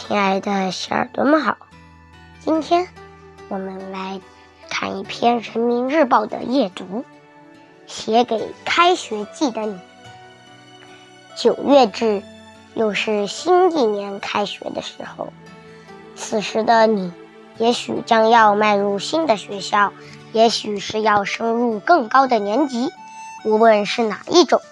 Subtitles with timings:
[0.00, 1.58] 亲爱的小耳朵们好，
[2.42, 2.88] 今天
[3.50, 4.18] 我们来
[4.70, 7.04] 看一篇《人民日报》的夜读，
[7.86, 9.78] 写给开学季的你。
[11.36, 12.22] 九月至，
[12.74, 15.34] 又是新一年开学的时候。
[16.16, 17.12] 此时的你，
[17.58, 19.92] 也许将要迈入新的学校，
[20.32, 22.90] 也许是要升入更高的年级。
[23.44, 24.62] 无论是哪一种，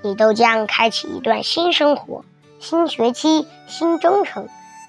[0.00, 2.24] 你都将开启一段新生活、
[2.58, 4.48] 新学期、新征程。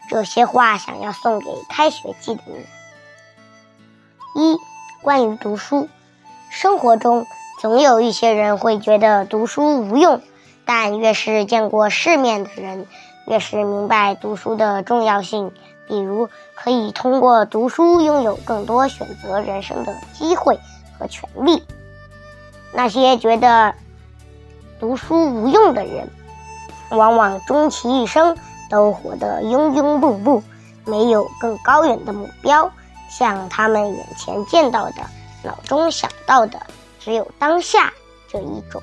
[0.10, 2.66] 这些话想要送给开学季的你。
[4.34, 4.58] 一、
[5.04, 5.88] 关于读书，
[6.50, 7.28] 生活中
[7.62, 10.22] 总有一些人会觉得读书无用，
[10.66, 12.88] 但越是见过世面的人，
[13.28, 15.52] 越是明白读书的重要性。
[15.88, 20.60] 比如，可以通过读书拥有更多选择人生的机会
[20.98, 21.64] 和权利。
[22.74, 23.76] 那些觉得
[24.80, 26.10] 读书无用的人，
[26.90, 28.36] 往往终其一生。
[28.70, 30.42] 都活得庸庸碌碌，
[30.86, 32.72] 没有更高远的目标，
[33.10, 34.96] 像他们眼前见到的、
[35.44, 36.62] 脑中想到的，
[37.00, 37.92] 只有当下
[38.28, 38.82] 这一种。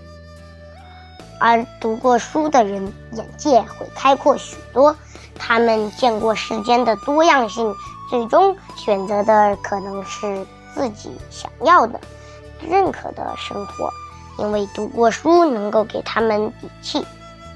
[1.39, 4.97] 而读过书的人，眼界会开阔许多，
[5.39, 7.75] 他们见过世间的多样性，
[8.11, 12.01] 最终选择的可能是自己想要的、
[12.67, 13.91] 认可的生活，
[14.39, 17.07] 因为读过书能够给他们底气。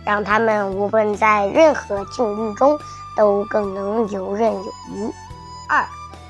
[0.04, 2.78] 让他们无论在任何境遇中
[3.16, 5.12] 都更能游刃有余。
[5.68, 5.84] 二，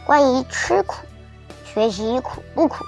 [0.04, 0.96] 关于吃苦，
[1.64, 2.84] 学习苦不苦？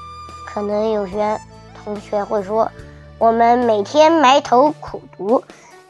[0.46, 1.40] 可能有些
[1.82, 2.70] 同学会说，
[3.18, 5.42] 我们每天埋头苦读，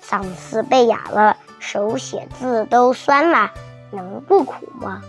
[0.04, 3.50] 嗓子被哑了，手写字都酸了，
[3.90, 5.02] 能不苦吗？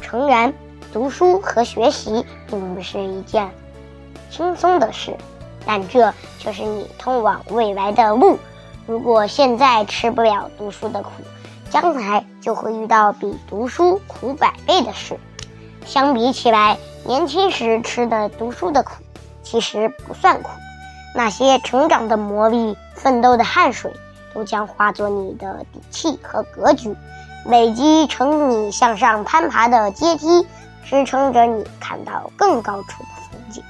[0.00, 0.52] 诚然，
[0.92, 3.50] 读书和学习并不是一件
[4.30, 5.16] 轻松的事。
[5.66, 8.38] 但这就是你通往未来的路。
[8.86, 11.10] 如果现在吃不了读书的苦，
[11.70, 15.18] 将来就会遇到比读书苦百倍的事。
[15.86, 18.92] 相比起来，年轻时吃的读书的苦，
[19.42, 20.50] 其实不算苦。
[21.14, 23.92] 那些成长的磨砺、奋斗的汗水，
[24.32, 26.96] 都将化作你的底气和格局，
[27.46, 30.46] 累积成你向上攀爬的阶梯，
[30.84, 33.62] 支撑着你看到更高处的风景。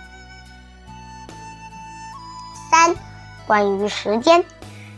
[3.47, 4.45] 关于时间，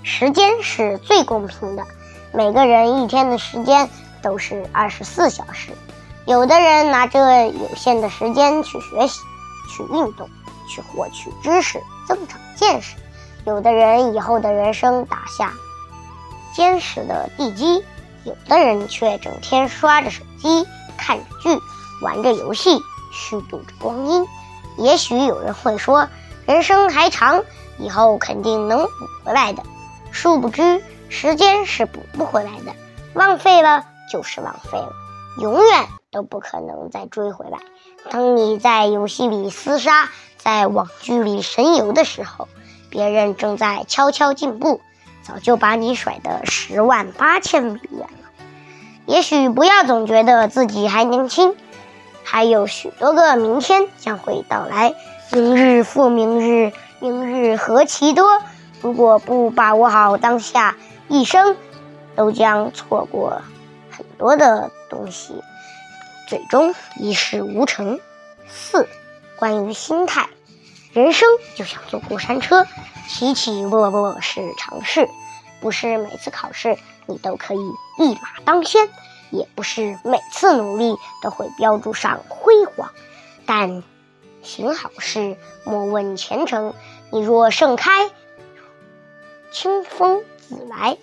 [0.02, 1.84] 时间是最公平的。
[2.32, 3.88] 每个人一天的时间
[4.22, 5.70] 都是二十四小时。
[6.26, 9.20] 有的人拿着有限的时间去学习、
[9.70, 10.28] 去运动、
[10.68, 11.78] 去获取知识、
[12.08, 12.96] 增长见识；
[13.44, 15.52] 有的人以后的人生打下
[16.54, 17.82] 坚实的地基；
[18.24, 20.66] 有的人却整天刷着手机、
[20.96, 21.60] 看着剧、
[22.02, 22.80] 玩着游戏，
[23.12, 24.26] 虚度着光阴。
[24.78, 26.08] 也许有人会说，
[26.46, 27.44] 人生还长。
[27.78, 28.90] 以后肯定能补
[29.24, 29.62] 回来的，
[30.12, 32.74] 殊不知时间是补不回来的，
[33.14, 34.92] 浪费了就是浪费了，
[35.40, 37.58] 永远都不可能再追回来。
[38.10, 42.48] 当你在游戏里厮杀，在网剧里神游的时候，
[42.90, 44.80] 别人正在悄悄进步，
[45.22, 48.30] 早就把你甩得十万八千里远了。
[49.06, 51.56] 也许不要总觉得自己还年轻，
[52.22, 54.94] 还有许多个明天将会到来，
[55.32, 56.72] 明日复明日。
[57.00, 58.40] 明日何其多！
[58.80, 60.76] 如果不把握好当下，
[61.08, 61.56] 一生
[62.16, 63.42] 都将错过
[63.90, 65.42] 很多的东西，
[66.28, 68.00] 最终一事无成。
[68.48, 68.86] 四，
[69.36, 70.28] 关于心态，
[70.92, 72.66] 人生就像坐过山车，
[73.08, 75.08] 起起落落是常事。
[75.60, 76.76] 不是每次考试
[77.06, 77.58] 你都可以
[77.98, 78.88] 一马当先，
[79.30, 82.90] 也不是每次努力都会标注上辉煌，
[83.46, 83.82] 但。
[84.44, 86.74] 行好事，莫问前程。
[87.10, 88.10] 你若盛开，
[89.50, 90.96] 清风自来。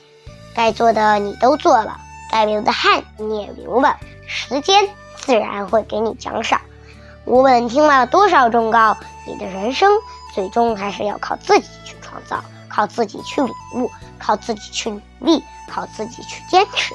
[0.53, 1.97] 该做的你都做了，
[2.31, 3.97] 该流的汗你也流了，
[4.27, 6.61] 时间自然会给你奖赏。
[7.25, 9.91] 无论听了多少忠告，你的人生
[10.35, 13.89] 最终还是要靠自己去创造，靠自己去领悟，
[14.19, 16.93] 靠自己去努力，靠自己去坚持。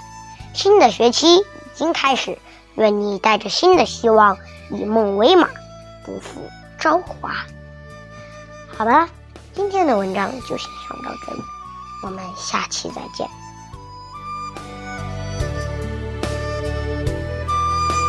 [0.52, 1.44] 新的学期已
[1.74, 2.38] 经开始，
[2.76, 4.36] 愿你带着新的希望，
[4.70, 5.48] 以梦为马。
[6.06, 6.48] 不负
[6.78, 7.34] 朝华。
[8.78, 9.08] 好了，
[9.52, 11.42] 今天的文章就先上到这里，
[12.04, 13.28] 我们下期再见。